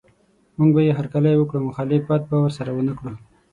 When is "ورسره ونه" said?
2.41-2.93